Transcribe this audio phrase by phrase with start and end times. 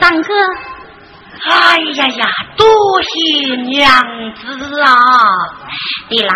[0.00, 0.34] 当哥
[1.50, 2.26] 哎呀呀
[2.56, 2.66] 多
[3.02, 4.00] 谢娘
[4.34, 4.94] 子啊
[6.08, 6.34] 李郎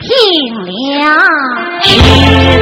[0.00, 2.57] 听了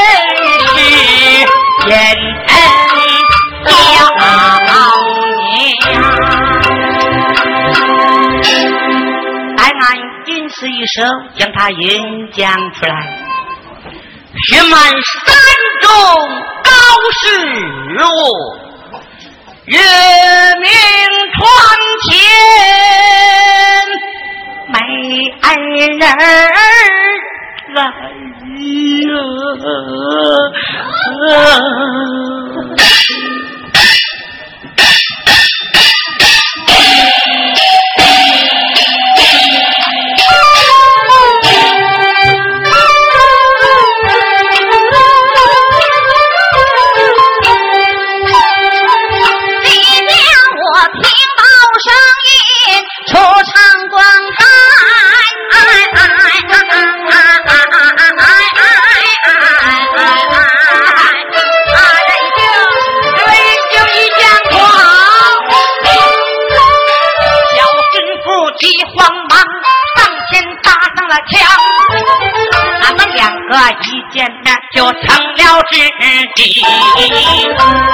[0.00, 0.78] 是
[1.88, 1.94] 人
[2.46, 2.50] 家
[4.66, 4.70] 好
[5.54, 5.56] 娘
[9.56, 9.82] 待俺
[10.26, 11.02] 吟诗一首
[11.36, 11.80] 将它演
[12.32, 12.90] 讲出来。
[14.48, 15.34] 学满山
[15.80, 15.88] 中
[16.62, 16.70] 高
[17.20, 17.22] 士
[17.98, 18.02] 我
[19.66, 19.78] 月
[20.60, 20.68] 明
[21.34, 21.40] 窗
[22.06, 22.08] 前
[24.68, 24.76] 美
[25.40, 25.98] 人
[27.74, 28.39] 来。
[28.60, 29.16] 咿呀
[29.64, 29.66] 啊
[31.26, 31.28] 啊啊。
[75.70, 75.78] 之
[76.34, 77.89] 地。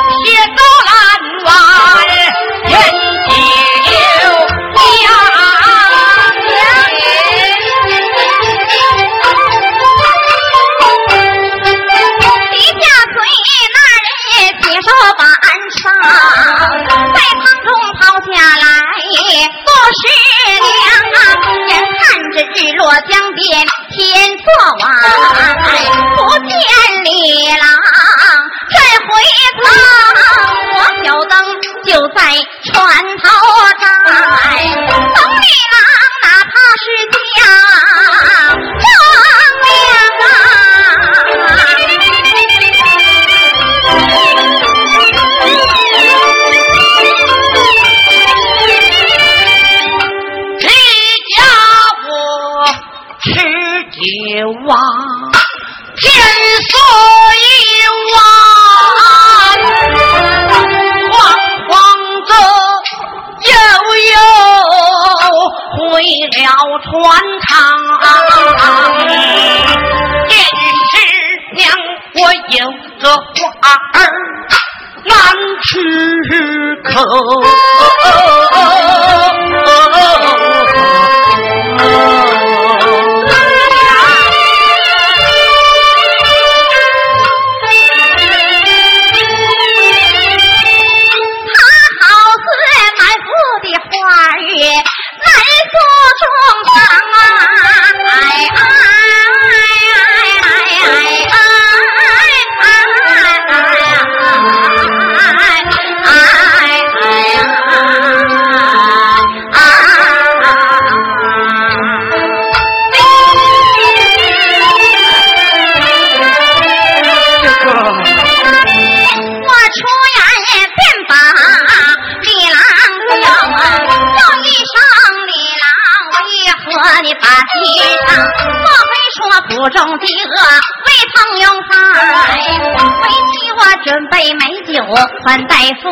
[135.57, 135.89] 款待父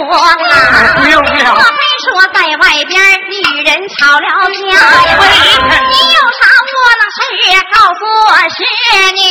[1.00, 1.28] 不用了。
[1.54, 2.92] 莫非说在外边
[3.30, 4.61] 女人吵了架？
[5.88, 7.18] 你有啥窝囊事
[7.73, 8.56] 告诉我师
[9.14, 9.25] 娘？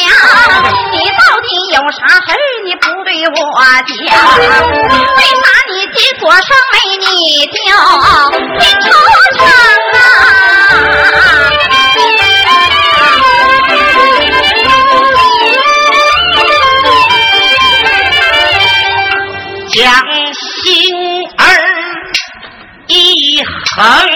[0.92, 2.28] 你到底有啥事
[2.66, 4.18] 你不对我讲？
[5.18, 7.06] 为啥你急所生没你
[7.46, 7.56] 就
[8.60, 8.84] 进出
[9.38, 9.40] 城
[9.94, 10.02] 啊？
[19.74, 19.82] 将
[23.76, 24.13] 一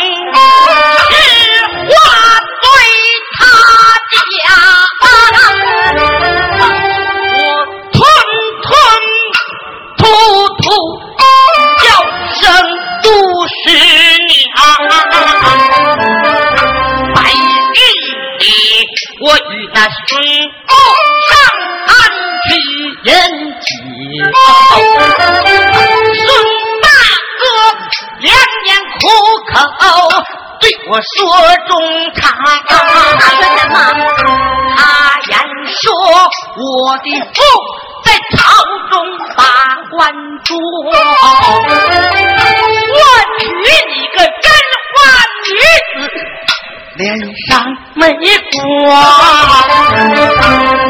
[48.08, 48.58] 上没光。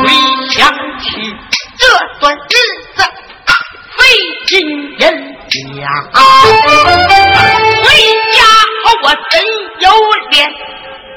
[0.04, 0.06] 回
[0.52, 0.56] 想
[1.00, 1.06] 起
[1.78, 1.82] 这
[2.20, 2.38] 段日
[2.96, 2.98] 子，
[3.98, 4.00] 费
[4.48, 4.54] 尽
[4.98, 5.02] 人
[5.50, 5.52] 家，
[7.84, 7.86] 回
[8.34, 8.38] 家
[8.84, 9.34] 后我真
[9.80, 9.86] 有
[10.30, 10.36] 脸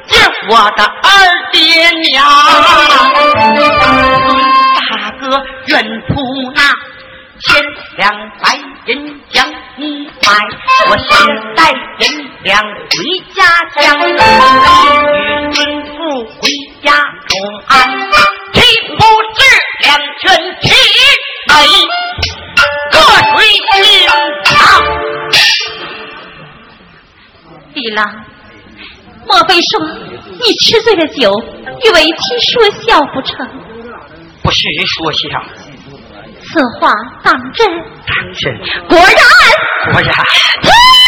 [0.06, 0.12] 见
[0.48, 1.06] 我的二
[1.52, 1.58] 爹
[1.90, 2.24] 娘。
[4.76, 5.22] 大哥
[5.66, 6.14] 愿出
[6.54, 6.58] 那
[7.40, 7.62] 千
[7.96, 8.10] 两
[8.42, 9.19] 白银
[10.26, 10.28] 买，
[10.90, 11.04] 我是
[11.56, 12.04] 带银
[12.42, 12.90] 两回
[13.34, 13.38] 家
[13.80, 14.10] 乡，与
[15.52, 15.92] 孙父
[16.26, 16.40] 回
[16.82, 16.86] 家
[17.26, 17.32] 中
[17.66, 17.72] 安，
[18.52, 18.58] 岂
[18.96, 19.00] 不
[19.34, 19.38] 是
[19.82, 19.88] 两
[20.20, 20.22] 全
[20.62, 20.64] 其
[21.48, 21.50] 美，
[22.90, 22.96] 各
[23.34, 23.38] 随
[23.82, 23.84] 心
[24.44, 24.50] 肠？
[27.72, 28.00] 李郎，
[29.26, 29.70] 莫非说
[30.38, 31.32] 你吃醉了酒，
[31.84, 32.18] 与为妻
[32.52, 33.48] 说笑不成？
[34.42, 35.42] 不是说笑，
[36.52, 36.92] 此话
[37.22, 37.68] 当真？
[38.06, 39.92] 当真果然。
[39.92, 40.99] 果然。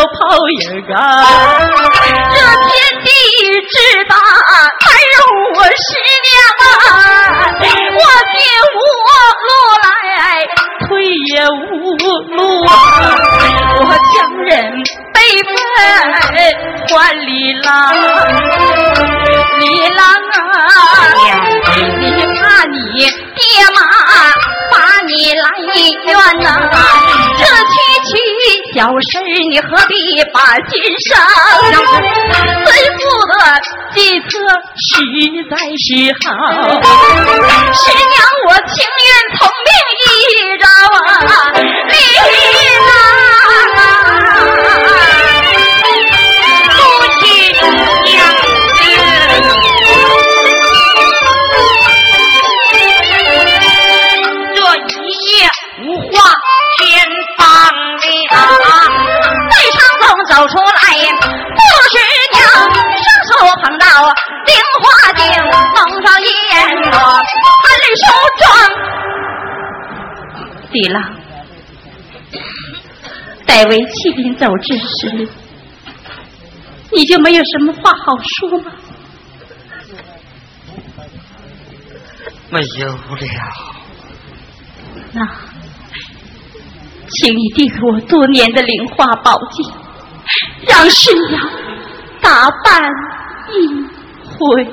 [0.00, 0.60] 成了泡影
[0.94, 0.98] 啊！
[2.32, 2.72] 这天
[3.04, 3.08] 地
[3.68, 3.74] 之
[4.08, 5.20] 大，还容
[5.54, 5.70] 我师
[6.24, 6.28] 娘
[6.64, 6.64] 啊！
[7.60, 8.00] 我
[8.32, 8.40] 进
[8.72, 8.80] 无
[9.46, 9.48] 路
[9.84, 9.84] 来，
[10.88, 10.88] 退
[11.28, 11.70] 也无
[12.34, 12.68] 路啊！
[13.80, 13.82] 我
[14.14, 14.48] 将人
[15.12, 15.52] 背分
[16.12, 16.24] 还
[17.12, 17.28] 李
[17.62, 17.68] 郎，
[19.58, 20.48] 李郎啊！
[21.76, 22.02] 你
[22.34, 23.40] 怕你爹
[23.74, 23.78] 妈
[24.70, 24.74] 把
[25.06, 26.08] 你来冤
[26.42, 26.46] 呐？
[27.38, 27.44] 这
[28.74, 29.12] 小事
[29.50, 29.94] 你何必
[30.32, 30.70] 把心
[31.08, 31.10] 伤？
[32.64, 33.32] 孙父的
[33.94, 34.28] 计策
[34.76, 34.88] 实
[35.50, 35.88] 在是
[36.22, 36.28] 好，
[37.72, 38.14] 师娘
[38.46, 40.04] 我情愿从命一
[40.58, 40.64] 招
[40.98, 41.58] 啊！
[41.88, 41.92] 李
[42.86, 42.88] 郎。
[47.60, 47.64] 走
[70.72, 71.02] 李郎，
[73.46, 75.28] 待为妻临走之时，
[76.92, 78.72] 你就没有什么话好说吗？
[82.50, 82.98] 没有了。
[85.12, 85.26] 那，
[87.08, 89.72] 请你递给我多年的灵花宝镜。
[90.68, 91.50] 让师娘
[92.20, 92.80] 打扮
[93.50, 93.66] 一
[94.24, 94.64] 回，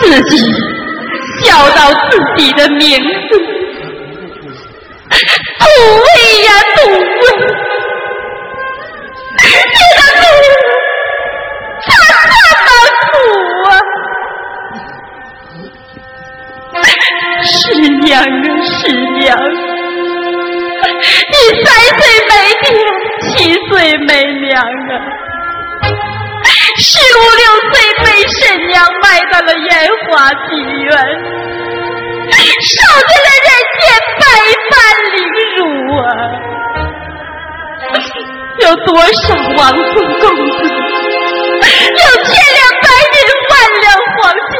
[0.00, 0.52] 自己
[1.44, 3.38] 叫到自己的名字，
[5.58, 5.64] 土
[5.96, 6.04] 味
[6.44, 7.57] 呀，土味，
[23.68, 24.92] 岁没娘啊，
[26.78, 29.68] 十五六岁被婶娘卖到了烟
[30.06, 30.46] 花妓
[30.84, 30.90] 院，
[32.62, 32.70] 受
[33.06, 33.82] 尽了人间
[34.18, 34.22] 百
[34.70, 34.72] 般
[35.14, 35.16] 凌
[35.56, 35.58] 辱
[35.96, 36.06] 啊！
[38.60, 39.24] 有多少
[39.56, 40.60] 王孙公子，
[41.60, 44.18] 有千两白银，万两黄
[44.50, 44.52] 金？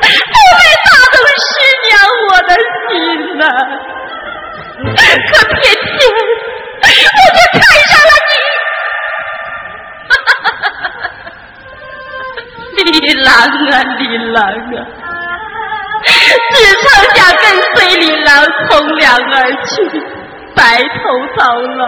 [0.00, 1.46] 不会打动师
[1.86, 1.88] 娘
[2.28, 2.50] 我的
[2.88, 2.92] 心
[3.38, 3.42] 呐，
[5.28, 5.98] 可偏偏
[6.80, 6.84] 我
[7.34, 7.60] 就看
[12.90, 14.80] 李郎啊李郎啊，
[16.52, 17.42] 只剩下跟
[17.74, 18.28] 随李郎
[18.70, 19.34] 从良而
[19.66, 19.72] 去，
[20.54, 20.98] 白头
[21.38, 21.82] 到老，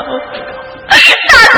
[0.89, 1.57] 大哥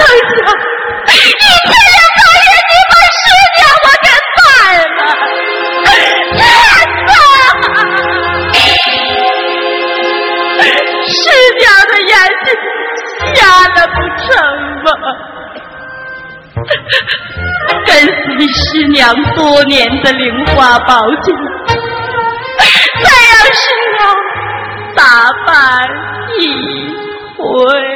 [18.72, 21.34] 师娘多年的灵花宝镜，
[23.04, 24.16] 再让师娘
[24.96, 25.86] 打扮
[26.38, 26.40] 一
[27.36, 27.91] 回。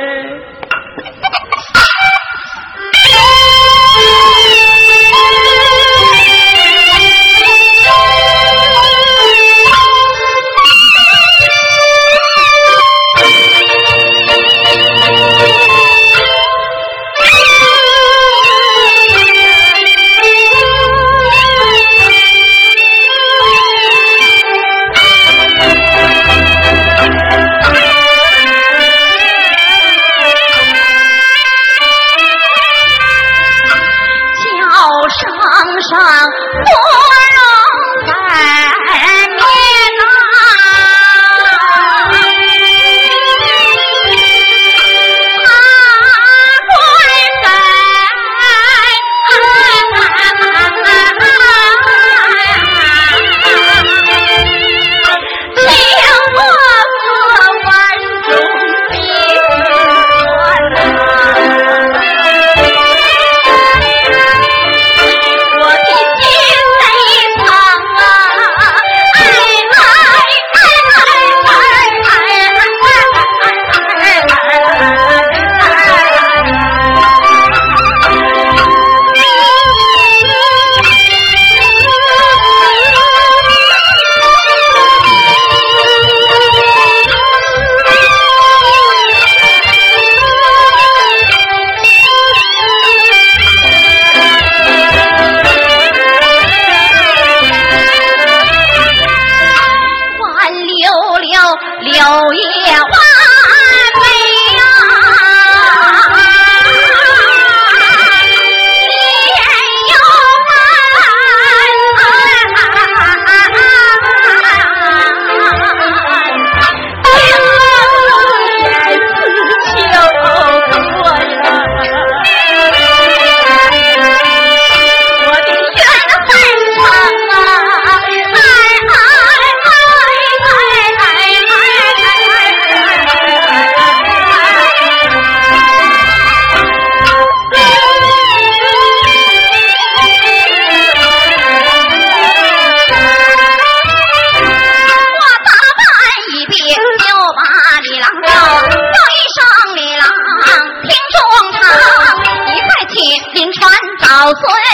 [154.29, 154.66] Oh, for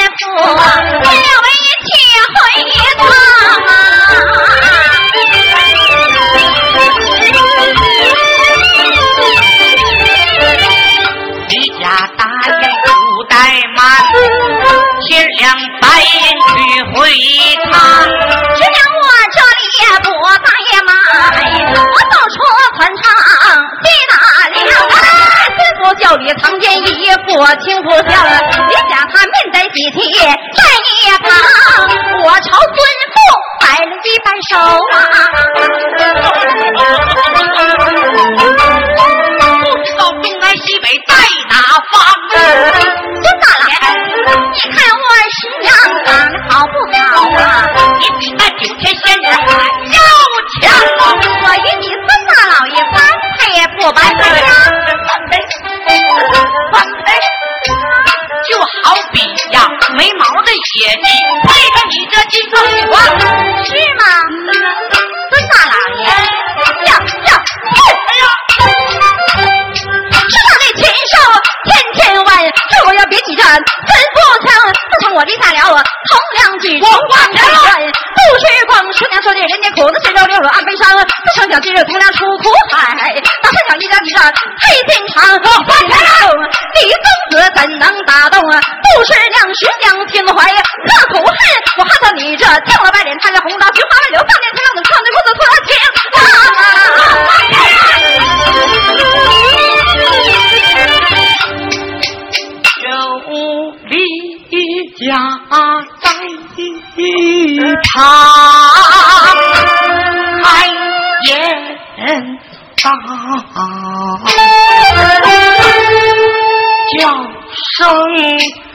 [117.03, 117.83] 叫生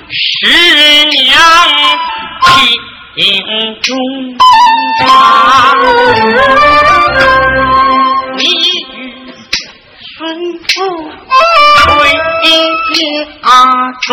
[0.10, 0.20] 十
[1.06, 1.32] 娘
[3.16, 3.24] 听
[3.82, 3.88] 中
[5.00, 5.08] 堂，
[8.36, 9.00] 你与
[10.18, 10.20] 孙
[10.68, 10.68] 夫
[11.86, 11.88] 回
[12.92, 13.48] 家
[14.02, 14.12] 庄，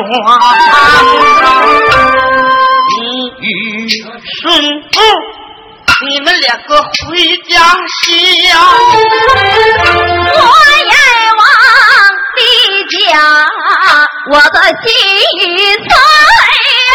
[2.91, 2.95] 你
[3.41, 3.49] 与
[3.89, 4.39] 孙
[4.93, 4.95] 夫
[6.07, 8.63] 你们两个回家乡，
[10.31, 10.39] 我
[10.93, 10.95] 呀。
[12.37, 12.41] 的
[12.91, 13.47] 家
[14.31, 14.91] 我的心
[15.79, 15.89] 碎
[16.91, 16.95] 呀。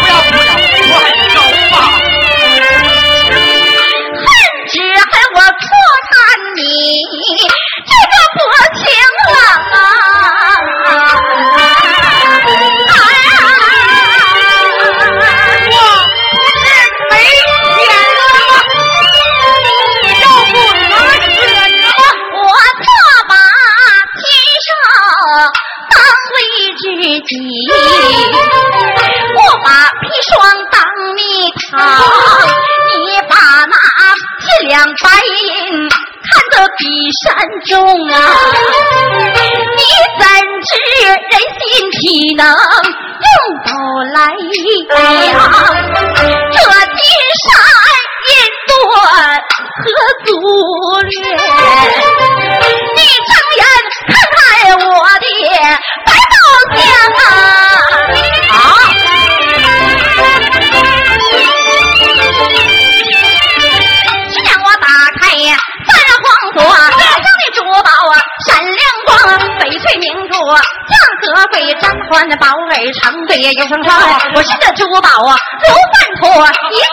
[0.00, 0.50] 不要哭了
[0.90, 1.36] 我还走
[1.72, 1.74] 恨
[4.68, 5.64] 只恨我错
[6.10, 6.12] 看
[6.56, 6.58] 你
[7.86, 8.40] 这个薄
[8.78, 8.82] 情
[9.32, 9.36] 郎
[9.72, 9.76] 啊
[74.34, 75.36] 我是在支付宝啊
[75.66, 76.84] 留饭桶啊你一